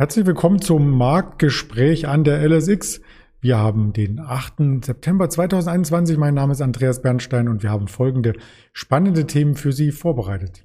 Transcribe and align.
Herzlich 0.00 0.24
willkommen 0.24 0.62
zum 0.62 0.96
Marktgespräch 0.96 2.08
an 2.08 2.24
der 2.24 2.42
LSX. 2.48 3.02
Wir 3.42 3.58
haben 3.58 3.92
den 3.92 4.18
8. 4.18 4.82
September 4.82 5.28
2021. 5.28 6.16
Mein 6.16 6.32
Name 6.32 6.52
ist 6.52 6.62
Andreas 6.62 7.02
Bernstein 7.02 7.48
und 7.48 7.62
wir 7.62 7.68
haben 7.68 7.86
folgende 7.86 8.32
spannende 8.72 9.26
Themen 9.26 9.56
für 9.56 9.72
Sie 9.72 9.92
vorbereitet. 9.92 10.64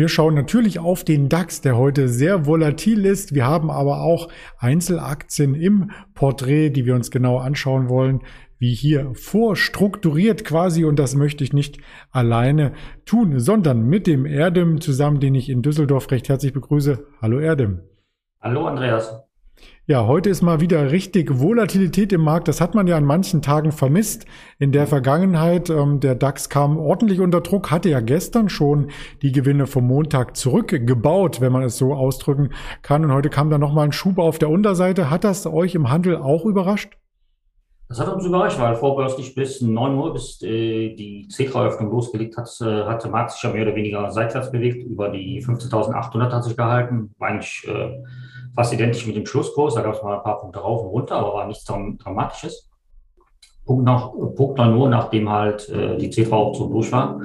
Wir 0.00 0.08
schauen 0.08 0.32
natürlich 0.32 0.78
auf 0.78 1.04
den 1.04 1.28
DAX, 1.28 1.60
der 1.60 1.76
heute 1.76 2.08
sehr 2.08 2.46
volatil 2.46 3.04
ist. 3.04 3.34
Wir 3.34 3.44
haben 3.44 3.70
aber 3.70 4.00
auch 4.00 4.30
Einzelaktien 4.56 5.54
im 5.54 5.90
Porträt, 6.14 6.70
die 6.70 6.86
wir 6.86 6.94
uns 6.94 7.10
genau 7.10 7.36
anschauen 7.36 7.90
wollen, 7.90 8.22
wie 8.58 8.72
hier 8.72 9.12
vorstrukturiert 9.12 10.46
quasi. 10.46 10.86
Und 10.86 10.98
das 10.98 11.16
möchte 11.16 11.44
ich 11.44 11.52
nicht 11.52 11.82
alleine 12.12 12.72
tun, 13.04 13.40
sondern 13.40 13.82
mit 13.82 14.06
dem 14.06 14.24
Erdem 14.24 14.80
zusammen, 14.80 15.20
den 15.20 15.34
ich 15.34 15.50
in 15.50 15.60
Düsseldorf 15.60 16.10
recht 16.10 16.30
herzlich 16.30 16.54
begrüße. 16.54 17.04
Hallo 17.20 17.38
Erdem. 17.38 17.82
Hallo 18.40 18.68
Andreas. 18.68 19.29
Ja, 19.86 20.06
heute 20.06 20.30
ist 20.30 20.40
mal 20.40 20.60
wieder 20.60 20.92
richtig 20.92 21.40
Volatilität 21.40 22.12
im 22.12 22.20
Markt. 22.20 22.46
Das 22.46 22.60
hat 22.60 22.76
man 22.76 22.86
ja 22.86 22.96
an 22.96 23.04
manchen 23.04 23.42
Tagen 23.42 23.72
vermisst. 23.72 24.24
In 24.60 24.70
der 24.70 24.86
Vergangenheit, 24.86 25.68
ähm, 25.68 25.98
der 25.98 26.14
DAX 26.14 26.48
kam 26.48 26.78
ordentlich 26.78 27.20
unter 27.20 27.40
Druck, 27.40 27.72
hatte 27.72 27.88
ja 27.88 27.98
gestern 27.98 28.48
schon 28.48 28.92
die 29.22 29.32
Gewinne 29.32 29.66
vom 29.66 29.88
Montag 29.88 30.36
zurückgebaut, 30.36 31.40
wenn 31.40 31.50
man 31.50 31.64
es 31.64 31.76
so 31.76 31.92
ausdrücken 31.92 32.50
kann. 32.82 33.04
Und 33.04 33.12
heute 33.12 33.30
kam 33.30 33.50
da 33.50 33.58
nochmal 33.58 33.86
ein 33.86 33.92
Schub 33.92 34.18
auf 34.18 34.38
der 34.38 34.50
Unterseite. 34.50 35.10
Hat 35.10 35.24
das 35.24 35.44
euch 35.46 35.74
im 35.74 35.90
Handel 35.90 36.16
auch 36.16 36.44
überrascht? 36.44 36.96
Das 37.90 37.98
hat 37.98 38.14
uns 38.14 38.24
überrascht, 38.24 38.60
weil 38.60 38.76
vorbörslich 38.76 39.34
bis 39.34 39.60
9 39.60 39.98
Uhr, 39.98 40.12
bis 40.12 40.40
äh, 40.42 40.94
die 40.94 41.26
Xetra-Öffnung 41.26 41.90
losgelegt 41.90 42.36
hat, 42.36 42.48
äh, 42.60 42.84
hat 42.84 43.02
der 43.02 43.10
Markt 43.10 43.32
sich 43.32 43.42
ja 43.42 43.50
mehr 43.50 43.62
oder 43.62 43.74
weniger 43.74 44.08
seitwärts 44.12 44.52
bewegt. 44.52 44.86
Über 44.86 45.08
die 45.08 45.44
15.800 45.44 46.30
hat 46.30 46.44
sich 46.44 46.56
gehalten. 46.56 47.12
Eigentlich 47.18 47.66
äh, 47.66 48.04
fast 48.54 48.72
identisch 48.72 49.06
mit 49.06 49.16
dem 49.16 49.26
Schlusskurs. 49.26 49.74
Da 49.74 49.82
gab 49.82 49.94
es 49.94 50.02
mal 50.02 50.16
ein 50.16 50.22
paar 50.22 50.38
Punkte 50.38 50.60
rauf 50.60 50.82
und 50.82 50.88
runter, 50.88 51.16
aber 51.16 51.34
war 51.34 51.46
nichts 51.46 51.64
Dramatisches. 51.64 52.68
Punkt, 53.64 53.84
noch, 53.84 54.12
Punkt 54.34 54.58
noch 54.58 54.66
nur, 54.66 54.88
nachdem 54.88 55.30
halt 55.30 55.68
äh, 55.68 55.96
die 55.96 56.10
C3-Option 56.10 56.70
durch 56.70 56.90
war. 56.90 57.20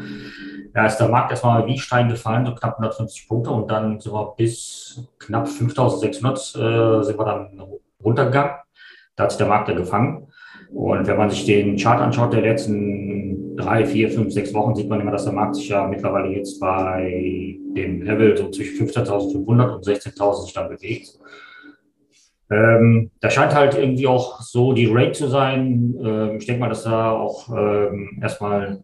Da 0.74 0.86
ist 0.86 0.98
der 0.98 1.08
Markt 1.08 1.32
erstmal 1.32 1.66
wie 1.68 1.80
Stein 1.80 2.10
gefallen, 2.10 2.46
so 2.46 2.54
knapp 2.54 2.74
150 2.74 3.30
Punkte 3.30 3.50
und 3.50 3.72
dann 3.72 4.00
sind 4.00 4.14
wir 4.14 4.34
bis 4.36 5.02
knapp 5.20 5.48
5600 5.48 6.38
äh, 6.38 7.04
sind 7.04 7.18
wir 7.18 7.26
dann 7.26 7.64
runtergegangen. 8.04 8.52
Da 9.16 9.24
hat 9.24 9.32
sich 9.32 9.38
der 9.38 9.48
Markt 9.48 9.70
ja 9.70 9.74
gefangen. 9.74 10.28
Und 10.74 11.08
wenn 11.08 11.18
man 11.18 11.30
sich 11.30 11.46
den 11.46 11.78
Chart 11.78 12.02
anschaut 12.02 12.34
der 12.34 12.42
letzten 12.42 13.15
drei, 13.56 13.86
vier, 13.86 14.10
fünf, 14.10 14.34
sechs 14.34 14.54
Wochen, 14.54 14.76
sieht 14.76 14.90
man 14.90 15.02
immer, 15.02 15.12
dass 15.12 15.26
der 15.26 15.34
Markt 15.34 15.56
sich 15.56 15.70
ja 15.70 15.88
mittlerweile 15.88 16.30
jetzt 16.30 16.60
bei 16.60 17.58
dem 17.76 18.02
Level 18.02 18.38
so 18.38 18.50
zwischen 18.50 18.88
15.500 18.88 19.76
und 19.76 19.86
16.000 19.86 20.44
sich 20.44 20.54
dann 20.54 20.70
bewegt. 20.70 21.20
Ähm, 22.52 23.12
da 23.22 23.30
scheint 23.30 23.56
halt 23.56 23.76
irgendwie 23.76 24.08
auch 24.08 24.40
so 24.42 24.74
die 24.74 24.86
Rate 24.92 25.14
zu 25.14 25.28
sein. 25.28 25.96
Ähm, 26.04 26.38
ich 26.38 26.46
denke 26.46 26.62
mal, 26.62 26.70
dass 26.70 26.84
da 26.84 27.12
auch 27.12 27.50
ähm, 27.50 28.20
erstmal 28.22 28.84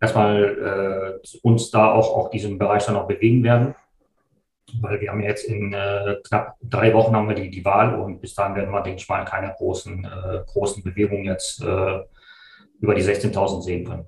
erstmal 0.00 1.20
äh, 1.24 1.38
uns 1.42 1.70
da 1.70 1.92
auch, 1.92 2.16
auch 2.16 2.30
diesen 2.30 2.58
Bereich 2.58 2.86
dann 2.86 2.96
auch 2.96 3.06
bewegen 3.06 3.42
werden. 3.42 3.74
Weil 4.80 5.00
wir 5.00 5.10
haben 5.10 5.22
jetzt 5.22 5.44
in 5.44 5.72
äh, 5.72 6.16
knapp 6.26 6.56
drei 6.60 6.92
Wochen 6.92 7.16
haben 7.16 7.28
wir 7.28 7.34
die, 7.34 7.50
die 7.50 7.64
Wahl 7.64 7.94
und 7.94 8.20
bis 8.20 8.34
dahin 8.34 8.54
werden 8.54 8.70
wir, 8.70 8.82
denke 8.82 9.00
ich 9.00 9.08
mal, 9.08 9.24
keine 9.24 9.54
großen, 9.56 10.04
äh, 10.04 10.40
großen 10.46 10.82
Bewegungen 10.82 11.24
jetzt 11.24 11.62
äh, 11.62 12.00
über 12.80 12.94
die 12.94 13.02
16.000 13.02 13.62
sehen 13.62 13.84
können. 13.84 14.04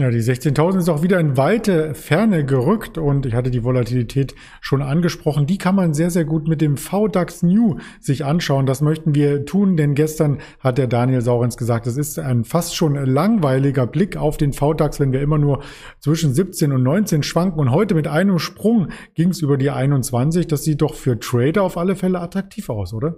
Ja, 0.00 0.10
die 0.10 0.20
16.000 0.20 0.78
ist 0.78 0.88
auch 0.88 1.02
wieder 1.02 1.18
in 1.18 1.36
weite 1.36 1.92
Ferne 1.92 2.44
gerückt 2.44 2.98
und 2.98 3.26
ich 3.26 3.34
hatte 3.34 3.50
die 3.50 3.64
Volatilität 3.64 4.36
schon 4.60 4.80
angesprochen. 4.80 5.46
Die 5.46 5.58
kann 5.58 5.74
man 5.74 5.92
sehr, 5.92 6.10
sehr 6.10 6.24
gut 6.24 6.46
mit 6.46 6.60
dem 6.60 6.76
VDAX 6.76 7.42
New 7.42 7.78
sich 7.98 8.24
anschauen. 8.24 8.64
Das 8.64 8.80
möchten 8.80 9.16
wir 9.16 9.44
tun, 9.44 9.76
denn 9.76 9.96
gestern 9.96 10.38
hat 10.60 10.78
der 10.78 10.86
Daniel 10.86 11.20
Saurens 11.20 11.56
gesagt, 11.56 11.88
es 11.88 11.96
ist 11.96 12.16
ein 12.20 12.44
fast 12.44 12.76
schon 12.76 12.94
langweiliger 12.94 13.88
Blick 13.88 14.16
auf 14.16 14.36
den 14.36 14.52
VDAX, 14.52 15.00
wenn 15.00 15.10
wir 15.10 15.20
immer 15.20 15.38
nur 15.38 15.64
zwischen 15.98 16.32
17 16.32 16.70
und 16.70 16.84
19 16.84 17.24
schwanken 17.24 17.58
und 17.58 17.72
heute 17.72 17.96
mit 17.96 18.06
einem 18.06 18.38
Sprung 18.38 18.90
ging 19.16 19.30
es 19.30 19.40
über 19.40 19.56
die 19.56 19.70
21. 19.70 20.46
Das 20.46 20.62
sieht 20.62 20.80
doch 20.80 20.94
für 20.94 21.18
Trader 21.18 21.64
auf 21.64 21.76
alle 21.76 21.96
Fälle 21.96 22.20
attraktiv 22.20 22.70
aus, 22.70 22.94
oder? 22.94 23.16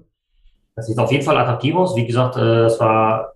Das 0.77 0.87
sieht 0.87 0.99
auf 0.99 1.13
jeden 1.13 1.25
Fall 1.25 1.37
attraktiv 1.37 1.75
aus. 1.75 1.95
Wie 1.95 2.07
gesagt, 2.07 2.39
äh, 2.39 2.65
es 2.65 2.81
war 2.81 3.35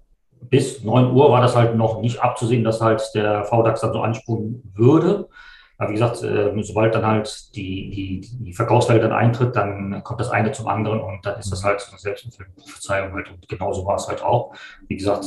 bis 0.48 0.82
9 0.82 1.12
Uhr 1.12 1.30
war 1.30 1.40
das 1.40 1.56
halt 1.56 1.76
noch 1.76 2.00
nicht 2.00 2.20
abzusehen, 2.20 2.64
dass 2.64 2.80
halt 2.80 3.02
der 3.14 3.44
VDAX 3.44 3.80
dann 3.80 3.92
so 3.92 4.00
ansprungen 4.00 4.62
würde. 4.74 5.28
Aber 5.76 5.90
wie 5.90 5.94
gesagt, 5.94 6.22
äh, 6.22 6.52
sobald 6.62 6.94
dann 6.94 7.04
halt 7.04 7.54
die, 7.56 7.90
die, 7.90 8.44
die 8.44 8.52
Verkaufswelle 8.52 9.00
dann 9.00 9.12
eintritt, 9.12 9.56
dann 9.56 10.02
kommt 10.04 10.20
das 10.20 10.30
eine 10.30 10.52
zum 10.52 10.68
anderen 10.68 11.00
und 11.00 11.26
dann 11.26 11.38
ist 11.38 11.50
das 11.50 11.64
halt 11.64 11.84
eine 11.90 11.98
selbsterfüllende 11.98 12.60
Prophezeiung 12.60 13.12
halt. 13.12 13.30
Und 13.30 13.48
genauso 13.48 13.84
war 13.84 13.96
es 13.96 14.06
halt 14.06 14.22
auch. 14.22 14.54
Wie 14.86 14.96
gesagt, 14.96 15.24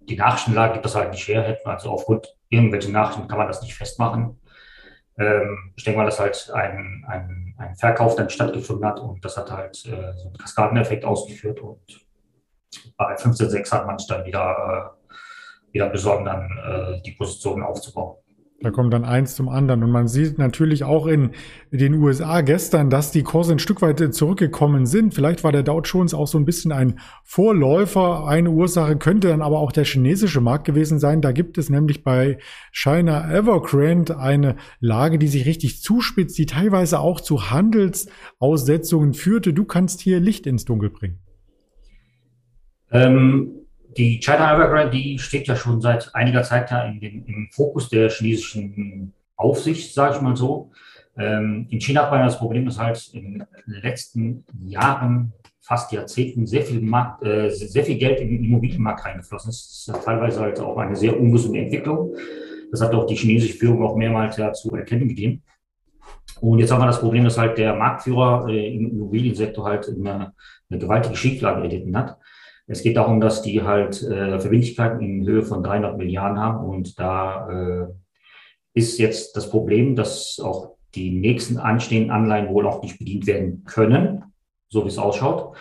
die 0.00 0.16
Nachrichtenlage 0.16 0.74
gibt 0.74 0.84
das 0.84 0.94
halt 0.94 1.10
nicht 1.10 1.26
her. 1.26 1.42
Hätten 1.42 1.68
also 1.68 1.90
aufgrund 1.90 2.34
irgendwelcher 2.48 2.90
Nachrichten 2.90 3.26
kann 3.26 3.38
man 3.38 3.48
das 3.48 3.62
nicht 3.62 3.74
festmachen. 3.74 4.38
Ähm, 5.18 5.72
ich 5.76 5.84
denke 5.84 5.98
mal, 5.98 6.04
dass 6.04 6.20
halt 6.20 6.50
ein, 6.54 7.04
ein, 7.08 7.54
ein 7.56 7.74
Verkauf 7.76 8.16
dann 8.16 8.28
stattgefunden 8.28 8.86
hat 8.86 9.00
und 9.00 9.24
das 9.24 9.36
hat 9.36 9.50
halt 9.50 9.76
äh, 9.86 10.12
so 10.14 10.28
einen 10.28 10.36
Kaskadeneffekt 10.36 11.04
ausgeführt 11.04 11.60
und 11.60 12.05
bei 12.96 13.16
15,6 13.16 13.72
hat 13.72 13.86
man 13.86 13.96
es 13.96 14.06
dann 14.06 14.24
wieder, 14.24 14.92
äh, 15.10 15.72
wieder 15.72 15.88
besorgen, 15.88 16.24
dann 16.24 16.42
äh, 16.42 17.02
die 17.02 17.12
Position 17.12 17.62
aufzubauen. 17.62 18.16
Da 18.60 18.70
kommt 18.70 18.94
dann 18.94 19.04
eins 19.04 19.34
zum 19.34 19.50
anderen. 19.50 19.82
Und 19.82 19.90
man 19.90 20.08
sieht 20.08 20.38
natürlich 20.38 20.82
auch 20.82 21.06
in 21.06 21.32
den 21.72 21.94
USA 21.94 22.40
gestern, 22.40 22.88
dass 22.88 23.10
die 23.10 23.22
Kurse 23.22 23.52
ein 23.52 23.58
Stück 23.58 23.82
weit 23.82 24.14
zurückgekommen 24.14 24.86
sind. 24.86 25.12
Vielleicht 25.12 25.44
war 25.44 25.52
der 25.52 25.62
Dow 25.62 25.82
Jones 25.82 26.14
auch 26.14 26.26
so 26.26 26.38
ein 26.38 26.46
bisschen 26.46 26.72
ein 26.72 26.98
Vorläufer. 27.22 28.26
Eine 28.26 28.50
Ursache 28.50 28.96
könnte 28.96 29.28
dann 29.28 29.42
aber 29.42 29.58
auch 29.58 29.72
der 29.72 29.84
chinesische 29.84 30.40
Markt 30.40 30.64
gewesen 30.64 30.98
sein. 30.98 31.20
Da 31.20 31.32
gibt 31.32 31.58
es 31.58 31.68
nämlich 31.68 32.02
bei 32.02 32.38
China 32.72 33.30
Evergrande 33.30 34.18
eine 34.18 34.56
Lage, 34.80 35.18
die 35.18 35.28
sich 35.28 35.44
richtig 35.44 35.82
zuspitzt, 35.82 36.38
die 36.38 36.46
teilweise 36.46 37.00
auch 37.00 37.20
zu 37.20 37.50
Handelsaussetzungen 37.50 39.12
führte. 39.12 39.52
Du 39.52 39.66
kannst 39.66 40.00
hier 40.00 40.18
Licht 40.18 40.46
ins 40.46 40.64
Dunkel 40.64 40.88
bringen. 40.88 41.25
Ähm, 42.90 43.52
die 43.96 44.20
China 44.20 44.54
Evergrande, 44.54 44.90
die 44.90 45.18
steht 45.18 45.46
ja 45.46 45.56
schon 45.56 45.80
seit 45.80 46.14
einiger 46.14 46.42
Zeit 46.42 46.70
ja 46.70 46.84
in 46.84 47.00
den, 47.00 47.24
im 47.24 47.48
Fokus 47.50 47.88
der 47.88 48.10
chinesischen 48.10 49.14
Aufsicht, 49.36 49.94
sage 49.94 50.16
ich 50.16 50.22
mal 50.22 50.36
so. 50.36 50.70
Ähm, 51.16 51.66
in 51.70 51.80
China 51.80 52.02
hat 52.02 52.10
man 52.10 52.24
das 52.24 52.38
Problem, 52.38 52.66
dass 52.66 52.78
halt 52.78 53.08
in 53.14 53.44
den 53.66 53.82
letzten 53.82 54.44
Jahren, 54.62 55.32
fast 55.60 55.90
Jahrzehnten, 55.92 56.46
sehr 56.46 56.62
viel, 56.62 56.80
Markt, 56.80 57.24
äh, 57.24 57.48
sehr 57.50 57.84
viel 57.84 57.98
Geld 57.98 58.20
in 58.20 58.28
den 58.28 58.44
Immobilienmarkt 58.44 59.04
reingeflossen 59.04 59.50
ist. 59.50 59.88
Das 59.88 59.96
ist 59.96 60.04
teilweise 60.04 60.40
halt 60.40 60.60
auch 60.60 60.76
eine 60.76 60.94
sehr 60.94 61.18
ungesunde 61.18 61.60
Entwicklung. 61.60 62.14
Das 62.70 62.80
hat 62.82 62.94
auch 62.94 63.06
die 63.06 63.16
chinesische 63.16 63.54
Führung 63.54 63.82
auch 63.82 63.96
mehrmals 63.96 64.36
ja 64.36 64.52
zu 64.52 64.74
erkennen 64.76 65.08
gegeben. 65.08 65.42
Und 66.40 66.58
jetzt 66.58 66.70
haben 66.70 66.82
wir 66.82 66.86
das 66.86 67.00
Problem, 67.00 67.24
dass 67.24 67.38
halt 67.38 67.56
der 67.56 67.74
Marktführer 67.74 68.46
äh, 68.48 68.74
im 68.76 68.90
Immobiliensektor 68.90 69.64
halt 69.64 69.88
eine, 69.88 70.34
eine 70.68 70.78
gewaltige 70.78 71.16
Schieflage 71.16 71.62
erlitten 71.62 71.96
hat. 71.96 72.18
Es 72.66 72.82
geht 72.82 72.96
darum, 72.96 73.20
dass 73.20 73.42
die 73.42 73.62
halt 73.62 74.02
äh, 74.02 74.38
Verbindlichkeiten 74.40 75.00
in 75.00 75.26
Höhe 75.26 75.42
von 75.42 75.62
300 75.62 75.96
Milliarden 75.96 76.38
haben 76.40 76.66
und 76.66 76.98
da 76.98 77.48
äh, 77.48 77.86
ist 78.74 78.98
jetzt 78.98 79.36
das 79.36 79.48
Problem, 79.48 79.94
dass 79.96 80.40
auch 80.42 80.76
die 80.94 81.10
nächsten 81.10 81.58
anstehenden 81.58 82.10
Anleihen 82.10 82.48
wohl 82.48 82.66
auch 82.66 82.82
nicht 82.82 82.98
bedient 82.98 83.26
werden 83.26 83.64
können, 83.64 84.24
so 84.68 84.84
wie 84.84 84.88
es 84.88 84.98
ausschaut. 84.98 85.56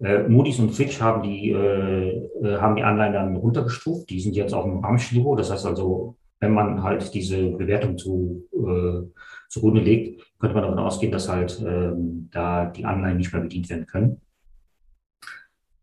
Äh, 0.00 0.28
Moody's 0.28 0.58
und 0.58 0.70
Fitch 0.70 1.00
haben 1.00 1.22
die, 1.22 1.50
äh, 1.50 2.28
äh 2.42 2.58
haben 2.58 2.76
die 2.76 2.82
Anleihen 2.82 3.12
dann 3.12 3.36
runtergestuft. 3.36 4.10
Die 4.10 4.20
sind 4.20 4.34
jetzt 4.34 4.52
auf 4.52 4.64
dem 4.64 4.84
Ramsch-Niveau. 4.84 5.36
Das 5.36 5.50
heißt 5.50 5.64
also, 5.64 6.16
wenn 6.40 6.52
man 6.52 6.82
halt 6.82 7.14
diese 7.14 7.50
Bewertung 7.50 7.96
zu, 7.96 8.44
äh, 8.52 9.08
zugrunde 9.48 9.80
legt, 9.80 10.20
könnte 10.40 10.54
man 10.54 10.64
davon 10.64 10.78
ausgehen, 10.80 11.12
dass 11.12 11.28
halt 11.28 11.60
äh, 11.62 11.92
da 12.30 12.66
die 12.66 12.84
Anleihen 12.84 13.16
nicht 13.16 13.32
mehr 13.32 13.42
bedient 13.42 13.70
werden 13.70 13.86
können. 13.86 14.20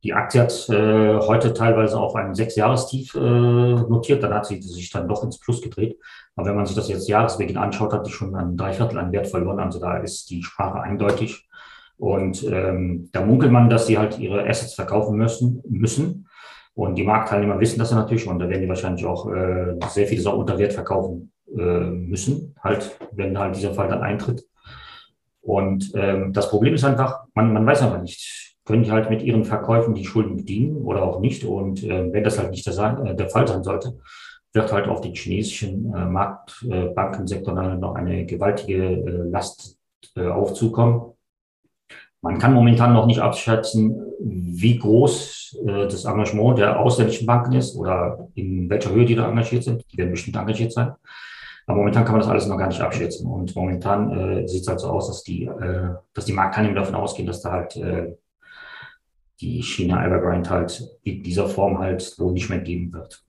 Die 0.04 0.14
Aktie 0.14 0.42
hat 0.42 0.70
äh, 0.70 1.20
heute 1.20 1.54
teilweise 1.54 2.00
auf 2.00 2.16
einem 2.16 2.34
Sechsjahrestief 2.34 3.16
äh, 3.16 3.20
notiert, 3.20 4.24
dann 4.24 4.34
hat 4.34 4.46
sie 4.46 4.62
sich 4.62 4.90
dann 4.92 5.08
doch 5.08 5.24
ins 5.24 5.40
Plus 5.40 5.62
gedreht. 5.62 6.00
Aber 6.36 6.48
wenn 6.48 6.56
man 6.56 6.66
sich 6.66 6.76
das 6.76 6.88
jetzt 6.88 7.10
Jahresbeginn 7.10 7.58
anschaut, 7.58 7.92
hat 7.92 8.08
die 8.08 8.12
schon 8.12 8.34
ein 8.36 8.56
Dreiviertel 8.56 8.98
an 8.98 9.12
Wert 9.12 9.28
verloren. 9.28 9.60
Also 9.60 9.80
da 9.80 9.98
ist 9.98 10.30
die 10.30 10.42
Sprache 10.42 10.82
eindeutig. 10.82 11.50
Und 11.98 12.44
ähm, 12.44 13.10
da 13.12 13.26
munkelt 13.26 13.52
man, 13.52 13.70
dass 13.70 13.88
sie 13.88 13.98
halt 13.98 14.18
ihre 14.20 14.48
Assets 14.48 14.74
verkaufen 14.74 15.18
müssen. 15.18 15.62
müssen. 15.68 16.30
Und 16.76 16.96
die 16.96 17.04
Marktteilnehmer 17.04 17.60
wissen 17.60 17.78
das 17.78 17.92
ja 17.92 17.98
natürlich 17.98 18.26
und 18.26 18.40
da 18.40 18.48
werden 18.48 18.62
die 18.62 18.70
wahrscheinlich 18.70 19.06
auch 19.06 19.30
äh, 19.30 19.76
sehr 19.90 20.08
viele 20.08 20.22
Sachen 20.22 20.40
unter 20.40 20.58
Wert 20.58 20.72
verkaufen 20.72 21.34
äh, 21.54 21.60
müssen, 21.62 22.56
halt, 22.64 22.98
wenn 23.12 23.38
halt 23.38 23.58
dieser 23.58 23.74
Fall 23.74 23.90
dann 23.90 24.02
eintritt. 24.02 24.46
Und 25.42 25.92
ähm, 25.96 26.32
das 26.32 26.50
Problem 26.50 26.74
ist 26.74 26.86
einfach, 26.86 27.26
man, 27.34 27.52
man 27.52 27.66
weiß 27.66 27.82
einfach 27.82 28.02
nicht, 28.02 28.56
können 28.70 28.84
die 28.84 28.92
halt 28.92 29.10
mit 29.10 29.24
ihren 29.24 29.46
Verkäufen 29.46 29.96
die 29.96 30.06
Schulden 30.06 30.38
bedienen 30.38 30.78
oder 30.78 31.02
auch 31.02 31.20
nicht. 31.20 31.44
Und 31.44 31.84
äh, 31.84 32.14
wenn 32.14 32.24
das 32.24 32.38
halt 32.38 32.52
nicht 32.52 32.68
der, 32.68 33.04
äh, 33.04 33.16
der, 33.16 33.28
Fall 33.28 33.48
sein 33.48 33.64
sollte, 33.64 33.98
wird 34.54 34.72
halt 34.72 34.88
auf 34.88 35.02
den 35.02 35.16
chinesischen 35.16 35.92
äh, 35.92 36.06
Marktbankensektor 36.06 37.58
äh, 37.58 37.78
noch 37.78 37.96
eine 37.96 38.28
gewaltige 38.28 38.84
äh, 38.84 39.30
Last 39.32 39.76
äh, 40.16 40.28
aufzukommen. 40.28 41.14
Man 42.22 42.38
kann 42.38 42.54
momentan 42.54 42.94
noch 42.94 43.08
nicht 43.08 43.22
abschätzen, 43.22 44.06
wie 44.20 44.78
groß 44.78 45.62
äh, 45.66 45.88
das 45.88 46.06
Engagement 46.06 46.60
der 46.60 46.80
ausländischen 46.80 47.26
Banken 47.26 47.54
ist 47.54 47.76
oder 47.76 48.30
in 48.36 48.70
welcher 48.70 48.92
Höhe 48.92 49.06
die 49.06 49.16
da 49.16 49.28
engagiert 49.28 49.64
sind. 49.64 49.84
Die 49.92 49.98
werden 49.98 50.12
bestimmt 50.12 50.38
engagiert 50.38 50.74
sein. 50.74 50.92
Aber 51.66 51.78
momentan 51.80 52.06
kann 52.06 52.14
man 52.14 52.22
das 52.22 52.30
alles 52.30 52.46
noch 52.46 52.58
gar 52.60 52.68
nicht 52.68 52.82
abschätzen. 52.82 53.26
Und 53.26 53.56
momentan 53.56 54.12
äh, 54.12 54.48
sieht 54.48 54.62
es 54.62 54.68
halt 54.68 54.80
so 54.80 54.90
aus, 54.90 55.08
dass 55.08 55.24
die, 55.24 55.46
äh, 55.46 55.96
dass 56.14 56.26
die 56.26 56.34
Marktteilnehmer 56.34 56.82
davon 56.82 56.94
ausgehen, 56.94 57.26
dass 57.26 57.42
da 57.42 57.52
halt 57.52 57.76
äh, 57.76 58.14
die 59.42 59.62
China 59.62 60.06
Evergrande 60.06 60.50
halt 60.50 61.00
in 61.04 61.24
dieser 61.24 61.48
Form 61.48 61.80
halt 61.80 62.16
wohl 62.20 62.34
nicht 62.34 62.50
mehr 62.50 62.60
geben 62.60 62.94
wird. 62.94 63.24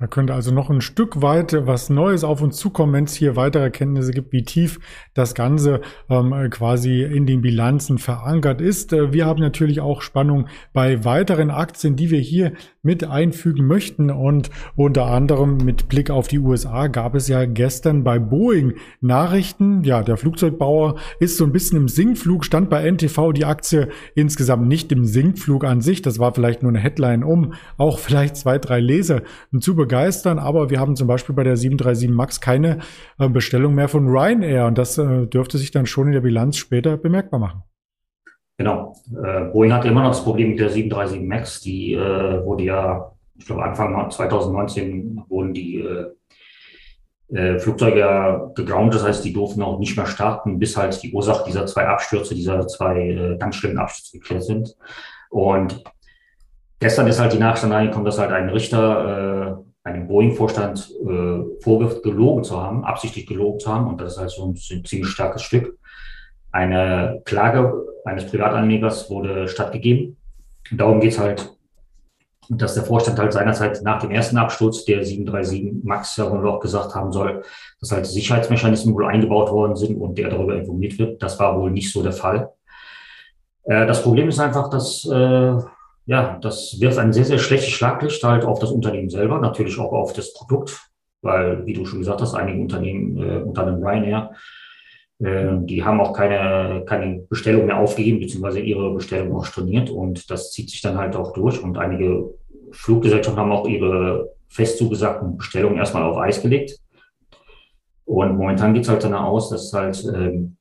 Da 0.00 0.06
könnte 0.06 0.32
also 0.32 0.54
noch 0.54 0.70
ein 0.70 0.80
Stück 0.80 1.22
weit 1.22 1.66
was 1.66 1.90
Neues 1.90 2.22
auf 2.22 2.40
uns 2.40 2.56
zukommen, 2.56 2.92
wenn 2.92 3.04
es 3.04 3.14
hier 3.14 3.34
weitere 3.34 3.64
Erkenntnisse 3.64 4.12
gibt, 4.12 4.32
wie 4.32 4.44
tief 4.44 4.78
das 5.12 5.34
Ganze 5.34 5.80
ähm, 6.08 6.32
quasi 6.50 7.02
in 7.02 7.26
den 7.26 7.40
Bilanzen 7.40 7.98
verankert 7.98 8.60
ist. 8.60 8.92
Äh, 8.92 9.12
wir 9.12 9.26
haben 9.26 9.40
natürlich 9.40 9.80
auch 9.80 10.00
Spannung 10.02 10.46
bei 10.72 11.04
weiteren 11.04 11.50
Aktien, 11.50 11.96
die 11.96 12.10
wir 12.12 12.20
hier 12.20 12.52
mit 12.88 13.02
einfügen 13.02 13.66
möchten. 13.66 14.10
Und 14.12 14.50
unter 14.76 15.06
anderem 15.06 15.56
mit 15.56 15.88
Blick 15.88 16.10
auf 16.10 16.28
die 16.28 16.38
USA 16.38 16.86
gab 16.86 17.16
es 17.16 17.26
ja 17.26 17.44
gestern 17.44 18.04
bei 18.04 18.20
Boeing 18.20 18.74
Nachrichten. 19.00 19.82
Ja, 19.82 20.04
der 20.04 20.16
Flugzeugbauer 20.16 20.94
ist 21.18 21.36
so 21.36 21.44
ein 21.44 21.52
bisschen 21.52 21.76
im 21.76 21.88
Sinkflug, 21.88 22.44
stand 22.44 22.70
bei 22.70 22.88
NTV 22.88 23.32
die 23.32 23.44
Aktie 23.44 23.88
insgesamt 24.14 24.68
nicht 24.68 24.92
im 24.92 25.04
Sinkflug 25.04 25.64
an 25.64 25.80
sich. 25.80 26.02
Das 26.02 26.20
war 26.20 26.32
vielleicht 26.32 26.62
nur 26.62 26.70
eine 26.70 26.78
Headline, 26.78 27.24
um 27.24 27.54
auch 27.76 27.98
vielleicht 28.08 28.36
zwei, 28.36 28.58
drei 28.58 28.78
Leser 28.78 29.22
zu 29.58 29.74
begeistern. 29.88 30.38
Aber 30.38 30.70
wir 30.70 30.78
haben 30.78 30.94
zum 30.94 31.08
Beispiel 31.08 31.34
bei 31.34 31.42
der 31.42 31.56
737 31.56 32.10
MAX 32.10 32.40
keine 32.40 32.78
äh, 33.18 33.28
Bestellung 33.28 33.74
mehr 33.74 33.88
von 33.88 34.06
Ryanair 34.06 34.66
und 34.66 34.78
das 34.78 34.98
äh, 34.98 35.26
dürfte 35.26 35.58
sich 35.58 35.70
dann 35.70 35.86
schon 35.86 36.08
in 36.08 36.12
der 36.12 36.20
Bilanz 36.20 36.58
später 36.58 36.96
bemerkbar 36.96 37.40
machen. 37.40 37.62
Genau. 38.58 38.94
Äh, 39.10 39.44
Boeing 39.52 39.72
hat 39.72 39.84
immer 39.84 40.02
noch 40.02 40.10
das 40.10 40.22
Problem 40.22 40.50
mit 40.50 40.60
der 40.60 40.68
737 40.68 41.26
MAX. 41.26 41.60
Die 41.60 41.94
äh, 41.94 42.44
wurde 42.44 42.64
ja, 42.64 43.12
ich 43.36 43.46
glaube 43.46 43.64
Anfang 43.64 44.10
2019 44.10 45.22
wurden 45.28 45.54
die 45.54 45.86
Flugzeuge 47.58 47.98
ja 47.98 48.50
gegroundet. 48.54 48.94
Das 48.94 49.04
heißt, 49.04 49.22
die 49.22 49.34
durften 49.34 49.60
auch 49.60 49.78
nicht 49.78 49.98
mehr 49.98 50.06
starten, 50.06 50.58
bis 50.58 50.78
halt 50.78 51.02
die 51.02 51.12
Ursache 51.12 51.44
dieser 51.46 51.66
zwei 51.66 51.86
Abstürze, 51.86 52.34
dieser 52.34 52.66
zwei 52.66 53.36
ganz 53.38 53.56
schlimmen 53.56 53.76
Abstürze 53.76 54.18
geklärt 54.18 54.44
sind. 54.44 54.74
Und 55.28 55.84
gestern 56.80 57.06
ist 57.06 57.20
halt 57.20 57.34
die 57.34 57.38
Nachricht 57.38 57.70
reingekommen, 57.70 58.06
dass 58.06 58.18
halt 58.18 58.32
ein 58.32 58.48
Richter 58.48 59.62
einem 59.84 60.08
Boeing-Vorstand 60.08 60.90
äh, 61.02 61.62
vorwirft, 61.62 62.02
gelogen 62.02 62.44
zu 62.44 62.60
haben, 62.60 62.84
absichtlich 62.84 63.26
gelogen 63.26 63.60
zu 63.60 63.72
haben. 63.72 63.86
Und 63.86 64.00
das 64.00 64.14
ist 64.14 64.18
halt 64.18 64.30
so 64.30 64.46
ein, 64.46 64.56
ziemlich 64.56 65.08
starkes 65.08 65.42
Stück. 65.42 65.78
Eine 66.52 67.22
Klage 67.24 67.86
eines 68.04 68.26
Privatanlegers 68.26 69.10
wurde 69.10 69.48
stattgegeben. 69.48 70.16
Darum 70.72 71.00
geht 71.00 71.12
es 71.12 71.18
halt, 71.18 71.54
dass 72.50 72.74
der 72.74 72.84
Vorstand 72.84 73.18
halt 73.18 73.32
seinerzeit 73.32 73.82
nach 73.82 74.00
dem 74.00 74.10
ersten 74.10 74.38
Absturz 74.38 74.84
der 74.84 75.04
737 75.04 75.84
MAX 75.84 76.18
auch 76.18 76.60
gesagt 76.60 76.94
haben 76.94 77.12
soll, 77.12 77.42
dass 77.80 77.92
halt 77.92 78.06
Sicherheitsmechanismen 78.06 78.94
wohl 78.94 79.06
eingebaut 79.06 79.50
worden 79.50 79.76
sind 79.76 80.00
und 80.00 80.16
der 80.16 80.30
darüber 80.30 80.56
informiert 80.56 80.98
wird. 80.98 81.22
Das 81.22 81.38
war 81.38 81.60
wohl 81.60 81.70
nicht 81.70 81.92
so 81.92 82.02
der 82.02 82.12
Fall. 82.12 82.50
Äh, 83.64 83.86
das 83.86 84.02
Problem 84.02 84.28
ist 84.28 84.40
einfach, 84.40 84.70
dass 84.70 85.04
äh, 85.04 85.56
ja, 86.08 86.38
das 86.40 86.80
wirft 86.80 86.96
ein 86.96 87.12
sehr, 87.12 87.26
sehr 87.26 87.36
schlechtes 87.36 87.68
Schlaglicht 87.68 88.24
halt 88.24 88.42
auf 88.42 88.58
das 88.60 88.70
Unternehmen 88.70 89.10
selber, 89.10 89.38
natürlich 89.40 89.78
auch 89.78 89.92
auf 89.92 90.14
das 90.14 90.32
Produkt, 90.32 90.80
weil, 91.20 91.66
wie 91.66 91.74
du 91.74 91.84
schon 91.84 91.98
gesagt 91.98 92.22
hast, 92.22 92.34
einige 92.34 92.62
Unternehmen, 92.62 93.18
äh, 93.18 93.42
unter 93.42 93.66
dem 93.66 93.84
Ryanair, 93.84 94.30
äh, 95.18 95.58
die 95.64 95.84
haben 95.84 96.00
auch 96.00 96.14
keine, 96.14 96.82
keine 96.86 97.18
Bestellung 97.28 97.66
mehr 97.66 97.76
aufgegeben, 97.76 98.20
beziehungsweise 98.20 98.60
ihre 98.60 98.94
Bestellung 98.94 99.36
auch 99.36 99.44
storniert 99.44 99.90
und 99.90 100.30
das 100.30 100.50
zieht 100.50 100.70
sich 100.70 100.80
dann 100.80 100.96
halt 100.96 101.14
auch 101.14 101.34
durch 101.34 101.62
und 101.62 101.76
einige 101.76 102.32
Fluggesellschaften 102.70 103.38
haben 103.38 103.52
auch 103.52 103.68
ihre 103.68 104.30
fest 104.48 104.78
zugesagten 104.78 105.36
Bestellungen 105.36 105.76
erstmal 105.76 106.04
auf 106.04 106.16
Eis 106.16 106.40
gelegt. 106.40 106.78
Und 108.06 108.38
momentan 108.38 108.72
geht 108.72 108.84
es 108.84 108.88
halt 108.88 109.04
danach 109.04 109.24
aus, 109.24 109.50
dass 109.50 109.70
halt, 109.74 110.02
ähm, 110.14 110.56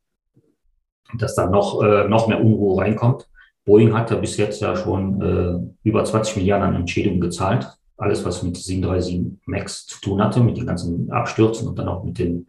dass 1.18 1.36
da 1.36 1.50
noch, 1.50 1.82
äh, 1.82 2.06
noch 2.10 2.28
mehr 2.28 2.44
Unruhe 2.44 2.82
reinkommt. 2.82 3.30
Boeing 3.68 3.94
hat 3.94 4.10
ja 4.12 4.18
bis 4.18 4.38
jetzt 4.38 4.62
ja 4.62 4.76
schon 4.78 5.22
äh, 5.22 5.88
über 5.88 6.04
20 6.04 6.38
Milliarden 6.38 6.70
an 6.70 6.76
Entschädigungen 6.76 7.20
gezahlt. 7.20 7.68
Alles, 7.98 8.24
was 8.24 8.42
mit 8.42 8.56
737 8.56 9.42
MAX 9.46 9.86
zu 9.88 10.00
tun 10.00 10.24
hatte, 10.24 10.40
mit 10.40 10.58
den 10.58 10.66
ganzen 10.66 11.12
Abstürzen 11.12 11.68
und 11.68 11.78
dann 11.78 11.90
auch 11.90 12.04
mit 12.06 12.18
den, 12.18 12.48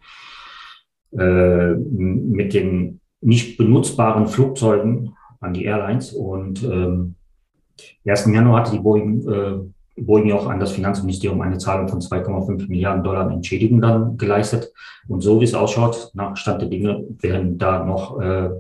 äh, 1.11 1.73
mit 1.73 2.55
den 2.55 3.01
nicht 3.21 3.59
benutzbaren 3.59 4.29
Flugzeugen 4.29 5.17
an 5.41 5.55
die 5.55 5.65
Airlines. 5.65 6.13
Und 6.13 6.63
ähm, 6.63 7.17
1. 8.07 8.27
Januar 8.27 8.61
hatte 8.61 8.77
die 8.77 8.79
Boeing, 8.79 9.29
äh, 9.29 10.01
Boeing 10.01 10.31
auch 10.31 10.47
an 10.47 10.61
das 10.61 10.71
Finanzministerium 10.71 11.41
eine 11.41 11.59
Zahlung 11.59 11.89
von 11.89 12.01
2,5 12.01 12.69
Milliarden 12.69 13.03
Dollar 13.03 13.27
an 13.27 13.33
Entschädigung 13.33 13.81
dann 13.81 14.19
geleistet. 14.19 14.73
Und 15.09 15.23
so 15.23 15.41
wie 15.41 15.45
es 15.45 15.55
ausschaut, 15.55 16.13
nach 16.15 16.37
Stand 16.37 16.63
der 16.63 16.69
Dinge, 16.69 17.05
werden 17.19 17.59
da 17.59 17.85
noch 17.85 18.21
äh, 18.21 18.51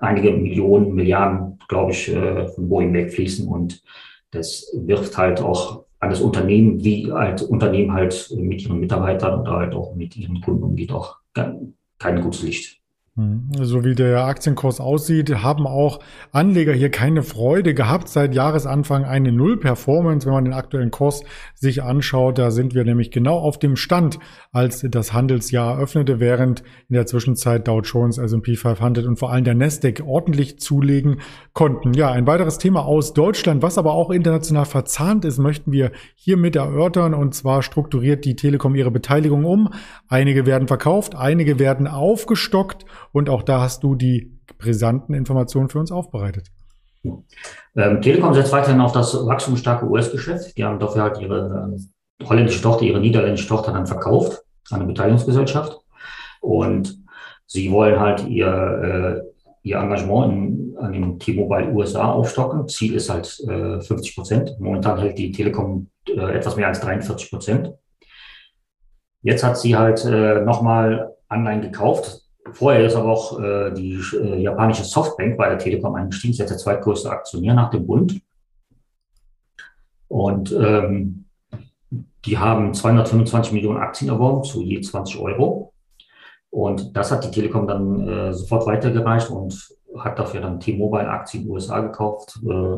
einige 0.00 0.32
Millionen, 0.32 0.94
Milliarden, 0.94 1.58
glaube 1.68 1.92
ich, 1.92 2.08
äh, 2.08 2.48
von 2.48 2.68
Boeing 2.68 2.92
wegfließen. 2.92 3.46
Und 3.46 3.82
das 4.30 4.70
wirft 4.74 5.16
halt 5.16 5.40
auch 5.40 5.84
an 6.00 6.10
das 6.10 6.20
Unternehmen, 6.20 6.82
wie 6.82 7.12
halt 7.12 7.42
Unternehmen 7.42 7.92
halt 7.92 8.32
mit 8.36 8.62
ihren 8.62 8.80
Mitarbeitern 8.80 9.40
oder 9.40 9.52
halt 9.52 9.74
auch 9.74 9.94
mit 9.94 10.16
ihren 10.16 10.40
Kunden 10.40 10.62
umgeht, 10.62 10.92
auch 10.92 11.16
kein 11.34 12.22
gutes 12.22 12.42
Licht. 12.42 12.79
Hm. 13.16 13.50
So 13.60 13.82
wie 13.84 13.96
der 13.96 14.24
Aktienkurs 14.24 14.78
aussieht, 14.78 15.42
haben 15.42 15.66
auch 15.66 15.98
Anleger 16.30 16.72
hier 16.72 16.90
keine 16.90 17.24
Freude 17.24 17.74
gehabt. 17.74 18.08
Seit 18.08 18.36
Jahresanfang 18.36 19.04
eine 19.04 19.32
Null-Performance. 19.32 20.26
Wenn 20.26 20.32
man 20.32 20.44
den 20.44 20.54
aktuellen 20.54 20.92
Kurs 20.92 21.24
sich 21.56 21.82
anschaut, 21.82 22.38
da 22.38 22.52
sind 22.52 22.72
wir 22.72 22.84
nämlich 22.84 23.10
genau 23.10 23.38
auf 23.38 23.58
dem 23.58 23.74
Stand, 23.74 24.20
als 24.52 24.86
das 24.88 25.12
Handelsjahr 25.12 25.76
öffnete, 25.80 26.20
während 26.20 26.60
in 26.88 26.94
der 26.94 27.06
Zwischenzeit 27.06 27.66
Dow 27.66 27.80
Jones, 27.80 28.16
S&P 28.16 28.54
500 28.54 29.04
und 29.04 29.18
vor 29.18 29.32
allem 29.32 29.42
der 29.42 29.56
Nasdaq 29.56 30.04
ordentlich 30.06 30.60
zulegen 30.60 31.20
konnten. 31.52 31.94
Ja, 31.94 32.12
ein 32.12 32.28
weiteres 32.28 32.58
Thema 32.58 32.84
aus 32.84 33.12
Deutschland, 33.12 33.60
was 33.60 33.76
aber 33.76 33.92
auch 33.92 34.10
international 34.10 34.66
verzahnt 34.66 35.24
ist, 35.24 35.38
möchten 35.38 35.72
wir 35.72 35.90
hiermit 36.14 36.54
erörtern. 36.54 37.14
Und 37.14 37.34
zwar 37.34 37.64
strukturiert 37.64 38.24
die 38.24 38.36
Telekom 38.36 38.76
ihre 38.76 38.92
Beteiligung 38.92 39.44
um. 39.44 39.72
Einige 40.06 40.46
werden 40.46 40.68
verkauft, 40.68 41.16
einige 41.16 41.58
werden 41.58 41.88
aufgestockt 41.88 42.84
und 43.12 43.28
auch 43.28 43.42
da 43.42 43.60
hast 43.60 43.82
du 43.82 43.94
die 43.94 44.38
brisanten 44.58 45.14
Informationen 45.14 45.68
für 45.68 45.78
uns 45.78 45.92
aufbereitet. 45.92 46.50
Ähm, 47.76 48.02
Telekom 48.02 48.34
setzt 48.34 48.52
weiterhin 48.52 48.80
auf 48.80 48.92
das 48.92 49.14
wachstumsstarke 49.14 49.88
US-Geschäft. 49.88 50.56
Die 50.56 50.64
haben 50.64 50.78
dafür 50.78 51.02
halt 51.02 51.20
ihre 51.20 51.70
äh, 52.20 52.26
holländische 52.26 52.62
Tochter, 52.62 52.84
ihre 52.84 53.00
niederländische 53.00 53.48
Tochter 53.48 53.72
dann 53.72 53.86
verkauft 53.86 54.42
an 54.70 54.80
eine 54.80 54.86
Beteiligungsgesellschaft. 54.86 55.78
Und 56.40 57.02
sie 57.46 57.70
wollen 57.70 57.98
halt 57.98 58.26
ihr, 58.26 58.46
äh, 58.46 59.68
ihr 59.68 59.76
Engagement 59.76 60.32
in, 60.32 60.76
an 60.78 60.92
dem 60.92 61.18
T-Mobile 61.18 61.72
USA 61.72 62.12
aufstocken. 62.12 62.68
Ziel 62.68 62.94
ist 62.94 63.10
halt 63.10 63.40
äh, 63.48 63.80
50 63.80 64.14
Prozent. 64.14 64.56
Momentan 64.58 64.98
hält 64.98 65.18
die 65.18 65.32
Telekom 65.32 65.88
äh, 66.08 66.36
etwas 66.36 66.56
mehr 66.56 66.68
als 66.68 66.80
43 66.80 67.30
Prozent. 67.30 67.72
Jetzt 69.22 69.44
hat 69.44 69.58
sie 69.58 69.76
halt 69.76 70.04
äh, 70.04 70.40
nochmal 70.42 71.14
Anleihen 71.28 71.60
gekauft, 71.60 72.19
Vorher 72.52 72.86
ist 72.86 72.94
aber 72.94 73.08
auch 73.08 73.40
äh, 73.40 73.72
die 73.72 74.00
äh, 74.14 74.42
japanische 74.42 74.84
Softbank 74.84 75.36
bei 75.36 75.48
der 75.48 75.58
Telekom 75.58 75.94
eingestiegen. 75.94 76.34
Sie 76.34 76.42
ist 76.42 76.50
der 76.50 76.58
zweitgrößte 76.58 77.10
Aktionär 77.10 77.54
nach 77.54 77.70
dem 77.70 77.86
Bund. 77.86 78.20
Und 80.08 80.52
ähm, 80.52 81.26
die 82.24 82.38
haben 82.38 82.74
225 82.74 83.52
Millionen 83.52 83.78
Aktien 83.78 84.10
erworben 84.10 84.44
zu 84.44 84.62
je 84.62 84.80
20 84.80 85.18
Euro. 85.18 85.72
Und 86.50 86.96
das 86.96 87.12
hat 87.12 87.24
die 87.24 87.30
Telekom 87.30 87.66
dann 87.66 88.08
äh, 88.08 88.32
sofort 88.32 88.66
weitergereicht 88.66 89.30
und 89.30 89.76
hat 89.96 90.18
dafür 90.18 90.40
dann 90.40 90.60
T-Mobile-Aktien 90.60 91.42
in 91.42 91.48
den 91.48 91.54
USA 91.54 91.80
gekauft 91.80 92.40
äh, 92.42 92.76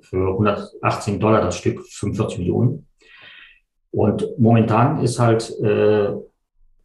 für 0.00 0.32
118 0.32 1.20
Dollar 1.20 1.42
das 1.42 1.56
Stück, 1.56 1.80
45 1.86 2.38
Millionen. 2.38 2.86
Und 3.90 4.26
momentan 4.38 5.02
ist 5.02 5.18
halt 5.18 5.50
äh, 5.60 6.14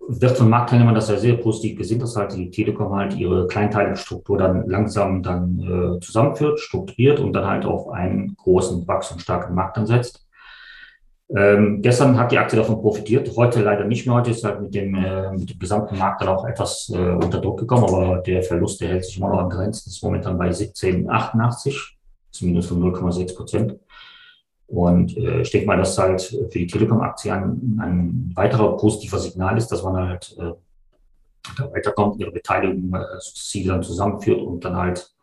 wird 0.08 0.38
von 0.38 0.50
Marktteilnehmern 0.50 0.96
das 0.96 1.10
ja 1.10 1.18
sehr 1.18 1.36
positiv 1.36 1.78
gesehen, 1.78 2.00
dass 2.00 2.16
halt 2.16 2.34
die 2.36 2.50
Telekom 2.50 2.94
halt 2.94 3.16
ihre 3.16 3.48
kleinteilige 3.48 3.98
Struktur 3.98 4.38
dann 4.38 4.68
langsam 4.68 5.24
dann 5.24 5.60
äh, 5.60 6.00
zusammenführt, 6.00 6.60
strukturiert 6.60 7.20
und 7.20 7.34
dann 7.34 7.46
halt 7.46 7.66
auf 7.66 7.90
einen 7.90 8.36
großen, 8.36 8.88
wachstumsstarken 8.88 9.56
Markt 9.56 9.78
dann 9.78 9.86
setzt. 9.86 10.26
Ähm, 11.34 11.82
gestern 11.82 12.18
hat 12.18 12.32
die 12.32 12.38
Aktie 12.38 12.58
davon 12.58 12.82
profitiert, 12.82 13.32
heute 13.38 13.62
leider 13.62 13.86
nicht 13.86 14.06
mehr. 14.06 14.16
Heute 14.16 14.32
ist 14.32 14.44
halt 14.44 14.62
mit 14.62 14.76
dem, 14.76 14.96
äh, 14.96 15.32
mit 15.32 15.50
dem 15.50 15.60
gesamten 15.60 15.98
Markt 15.98 16.22
dann 16.22 16.28
auch 16.28 16.46
etwas 16.46 16.92
äh, 16.94 16.98
unter 16.98 17.40
Druck 17.40 17.60
gekommen, 17.60 17.86
aber 17.86 18.18
der 18.18 18.44
Verlust, 18.44 18.82
der 18.82 18.90
hält 18.90 19.06
sich 19.06 19.18
immer 19.18 19.30
noch 19.30 19.40
an 19.40 19.50
Grenzen, 19.50 19.90
ist 19.90 20.04
momentan 20.04 20.38
bei 20.38 20.50
17,88, 20.50 21.94
zumindest 22.32 22.68
von 22.68 22.84
0,6 22.84 23.36
Prozent. 23.36 23.80
Und 24.72 25.18
äh, 25.18 25.42
ich 25.42 25.52
denke 25.52 25.68
mal, 25.68 25.78
dass 25.78 25.98
halt 25.98 26.22
für 26.22 26.48
die 26.48 26.66
Telekom-Aktie 26.66 27.34
ein, 27.34 28.32
weiterer 28.36 28.78
positiver 28.78 29.20
Signal 29.20 29.58
ist, 29.58 29.68
dass 29.68 29.84
man 29.84 29.98
halt 29.98 30.38
äh, 30.40 31.64
weiterkommt, 31.74 32.20
ihre 32.22 32.32
Beteiligung 32.32 32.94
äh, 32.94 33.04
sukzessive 33.20 33.68
dann 33.68 33.84
zusammenführt 33.84 34.42
und 34.42 34.64
dann 34.64 34.78
halt 34.78 35.14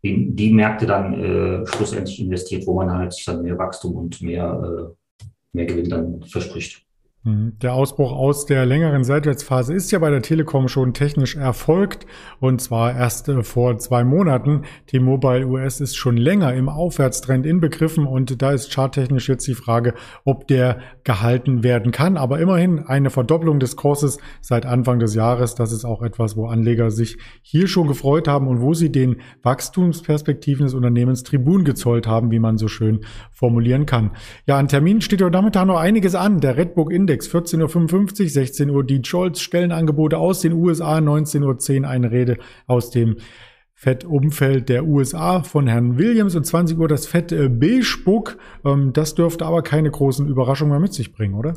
in 0.00 0.34
die 0.34 0.52
Märkte 0.52 0.86
dann 0.86 1.12
äh, 1.12 1.66
schlussendlich 1.66 2.18
investiert, 2.20 2.66
wo 2.66 2.74
man 2.74 2.90
halt 2.90 3.12
sich 3.12 3.26
dann 3.26 3.42
mehr 3.42 3.58
Wachstum 3.58 3.94
und 3.94 4.22
mehr, 4.22 4.88
äh, 4.88 5.26
mehr 5.52 5.66
Gewinn 5.66 5.90
dann 5.90 6.22
verspricht. 6.22 6.82
Mhm. 7.24 7.58
Der 7.62 7.72
Ausbruch 7.72 8.12
aus 8.12 8.44
der 8.44 8.66
längeren 8.66 9.02
Seitwärtsphase 9.02 9.72
ist 9.72 9.90
ja 9.90 9.98
bei 9.98 10.10
der 10.10 10.20
Telekom 10.20 10.68
schon 10.68 10.92
technisch 10.92 11.36
erfolgt 11.36 12.06
und 12.38 12.60
zwar 12.60 12.94
erst 12.94 13.30
äh, 13.30 13.42
vor 13.42 13.78
zwei 13.78 14.04
Monaten. 14.04 14.62
T-Mobile 14.88 15.46
US 15.46 15.80
ist 15.80 15.96
schon 15.96 16.18
länger 16.18 16.52
im 16.52 16.68
Aufwärtstrend 16.68 17.46
inbegriffen 17.46 18.06
und 18.06 18.42
da 18.42 18.52
ist 18.52 18.70
charttechnisch 18.72 19.30
jetzt 19.30 19.46
die 19.46 19.54
Frage, 19.54 19.94
ob 20.24 20.46
der 20.48 20.80
gehalten 21.02 21.62
werden 21.62 21.92
kann. 21.92 22.18
Aber 22.18 22.40
immerhin 22.40 22.80
eine 22.80 23.08
Verdopplung 23.08 23.58
des 23.58 23.74
Kurses 23.74 24.18
seit 24.42 24.66
Anfang 24.66 24.98
des 24.98 25.14
Jahres. 25.14 25.54
Das 25.54 25.72
ist 25.72 25.86
auch 25.86 26.02
etwas, 26.02 26.36
wo 26.36 26.46
Anleger 26.46 26.90
sich 26.90 27.16
hier 27.40 27.68
schon 27.68 27.88
gefreut 27.88 28.28
haben 28.28 28.48
und 28.48 28.60
wo 28.60 28.74
sie 28.74 28.92
den 28.92 29.16
Wachstumsperspektiven 29.42 30.66
des 30.66 30.74
Unternehmens 30.74 31.22
Tribun 31.22 31.64
gezollt 31.64 32.06
haben, 32.06 32.30
wie 32.30 32.38
man 32.38 32.58
so 32.58 32.68
schön 32.68 33.00
formulieren 33.44 33.86
kann. 33.86 34.10
Ja, 34.46 34.58
an 34.58 34.68
Termin 34.68 35.00
steht 35.00 35.22
heute 35.22 35.36
Nachmittag 35.36 35.66
noch 35.66 35.78
einiges 35.78 36.14
an. 36.14 36.40
Der 36.40 36.56
Redbook 36.56 36.90
Index 36.90 37.04
Index 37.14 37.28
14.55 37.28 38.22
Uhr, 38.22 38.28
16 38.28 38.70
Uhr 38.70 38.84
die 38.84 39.02
Scholz 39.04 39.40
Stellenangebote 39.40 40.16
aus 40.16 40.40
den 40.40 40.54
USA, 40.54 40.96
19.10 40.96 41.82
Uhr 41.82 41.88
eine 41.88 42.10
Rede 42.10 42.38
aus 42.66 42.90
dem 42.90 43.16
Fed-Umfeld 43.74 44.68
der 44.68 44.86
USA 44.86 45.42
von 45.42 45.66
Herrn 45.66 45.98
Williams 45.98 46.34
und 46.34 46.46
20 46.46 46.78
Uhr 46.78 46.88
das 46.88 47.06
Fed 47.06 47.30
B-Spuck. 47.58 48.38
Ähm, 48.64 48.92
das 48.92 49.14
dürfte 49.14 49.44
aber 49.44 49.62
keine 49.62 49.90
großen 49.90 50.26
Überraschungen 50.26 50.72
mehr 50.72 50.80
mit 50.80 50.94
sich 50.94 51.12
bringen, 51.12 51.34
oder? 51.34 51.54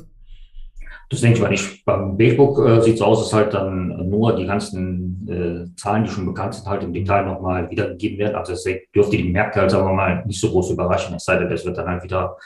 Das 1.09 1.21
denke 1.21 1.37
ich 1.37 1.41
mal 1.41 1.49
nicht. 1.49 1.85
Beim 1.85 2.17
Bigbook 2.17 2.65
äh, 2.67 2.81
sieht 2.81 2.95
es 2.95 3.01
aus, 3.01 3.19
dass 3.19 3.33
halt 3.33 3.53
dann 3.53 4.09
nur 4.09 4.35
die 4.35 4.45
ganzen 4.45 5.27
äh, 5.29 5.75
Zahlen, 5.75 6.03
die 6.03 6.09
schon 6.09 6.25
bekannt 6.25 6.55
sind, 6.55 6.67
halt 6.67 6.83
im 6.83 6.91
Detail 6.91 7.25
nochmal 7.25 7.69
wiedergegeben 7.69 8.17
werden. 8.17 8.35
Also 8.35 8.53
es 8.53 8.65
dürfte 8.93 9.15
die 9.15 9.31
Märkte 9.31 9.61
halt, 9.61 9.71
sagen 9.71 9.87
wir 9.87 9.93
mal, 9.93 10.25
nicht 10.25 10.41
so 10.41 10.49
groß 10.49 10.71
überraschen. 10.71 11.15
Es 11.15 11.23
sei 11.23 11.37
denn, 11.37 11.51
es 11.51 11.65
wird 11.65 11.77
dann 11.77 11.87
halt 11.87 12.03
wieder 12.03 12.37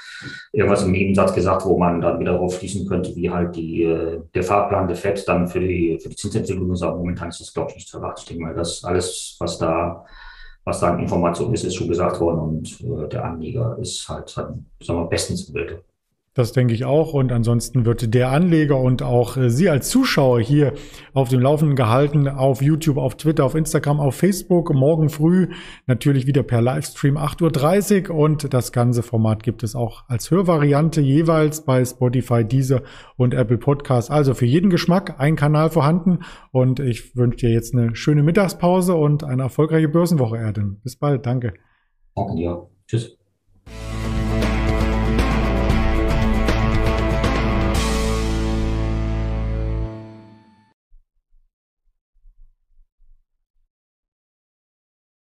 irgendwas 0.52 0.84
im 0.84 0.92
Nebensatz 0.92 1.34
gesagt, 1.34 1.66
wo 1.66 1.78
man 1.78 2.02
dann 2.02 2.20
wieder 2.20 2.34
darauf 2.34 2.56
schließen 2.56 2.88
könnte, 2.88 3.16
wie 3.16 3.30
halt 3.30 3.56
die, 3.56 3.84
äh, 3.84 4.22
der 4.34 4.44
Fahrplan 4.44 4.88
der 4.88 4.98
FED 4.98 5.28
dann 5.28 5.48
für 5.48 5.60
die, 5.60 5.98
für 6.00 6.10
die 6.10 6.16
Zinsentwicklung 6.16 6.72
ist. 6.72 6.84
Aber 6.84 6.98
momentan 6.98 7.30
ist 7.30 7.42
das, 7.42 7.54
glaube 7.54 7.72
ich, 7.72 7.78
nicht 7.78 7.88
zu 7.88 7.98
erwarten. 7.98 8.20
Ich 8.20 8.28
denke 8.28 8.44
mal, 8.44 8.54
dass 8.54 8.84
alles, 8.84 9.38
was 9.40 9.58
da 9.58 10.06
was 10.64 10.80
da 10.80 10.94
an 10.94 11.00
Information 11.00 11.54
ist, 11.54 11.64
ist 11.64 11.76
schon 11.76 11.88
gesagt 11.88 12.20
worden 12.20 12.40
und 12.40 12.82
äh, 12.82 13.08
der 13.10 13.26
Anleger 13.26 13.78
ist 13.80 14.08
halt, 14.08 14.30
sagen 14.30 14.66
wir, 14.80 15.06
bestens 15.06 15.48
im 15.48 15.54
Bild. 15.54 15.84
Das 16.34 16.54
denke 16.54 16.74
ich 16.74 16.86
auch. 16.86 17.14
Und 17.14 17.34
ansonsten 17.34 17.86
wird 17.86 18.14
der 18.14 18.32
Anleger 18.32 18.80
und 18.80 19.04
auch 19.04 19.36
äh, 19.36 19.50
Sie 19.50 19.70
als 19.70 19.90
Zuschauer 19.90 20.40
hier 20.40 20.74
auf 21.14 21.28
dem 21.28 21.42
Laufenden 21.42 21.76
gehalten, 21.76 22.30
auf 22.30 22.62
YouTube, 22.62 22.98
auf 22.98 23.18
Twitter, 23.18 23.44
auf 23.44 23.54
Instagram, 23.54 24.00
auf 24.00 24.16
Facebook, 24.16 24.74
morgen 24.74 25.10
früh 25.10 25.50
natürlich 25.88 26.28
wieder 26.28 26.44
per 26.44 26.62
Livestream 26.62 27.18
8.30 27.18 28.10
Uhr. 28.10 28.16
Und 28.16 28.54
das 28.54 28.72
ganze 28.72 29.04
Format 29.04 29.44
gibt 29.44 29.62
es 29.62 29.76
auch 29.76 30.08
als 30.08 30.32
Hörvariante 30.32 31.02
jeweils 31.02 31.66
bei 31.66 31.84
Spotify, 31.84 32.46
Deezer 32.46 32.84
und 33.18 33.34
Apple 33.34 33.58
Podcasts. 33.58 34.10
Also 34.10 34.34
für 34.34 34.46
jeden 34.46 34.70
Geschmack 34.70 35.20
ein 35.20 35.36
Kanal 35.36 35.70
vorhanden. 35.70 36.20
Und 36.52 36.80
ich 36.80 37.14
wünsche 37.18 37.40
dir 37.40 37.50
jetzt 37.50 37.76
eine 37.76 37.94
schöne 37.94 38.24
Mittagspause 38.24 38.96
und 38.96 39.26
eine 39.26 39.44
erfolgreiche 39.44 39.90
Börsenwoche, 39.90 40.38
Erdem. 40.38 40.80
Bis 40.82 40.96
bald. 40.96 41.26
Danke. 41.26 41.56
Danke 42.16 42.36
dir. 42.36 42.70
Tschüss. 42.88 43.21